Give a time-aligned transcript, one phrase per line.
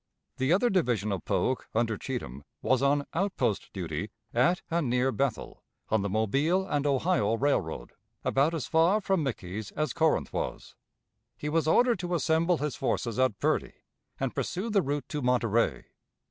[0.37, 5.61] The other division of Polk, under Cheatham, was on outpost duty, at and near Bethel,
[5.89, 7.91] on the Mobile and Ohio Railroad,
[8.25, 10.73] about as far from Mickey's as Corinth was.
[11.37, 13.73] He was ordered to assemble his forces at Purdy,
[14.19, 15.85] and pursue the route to Monterey.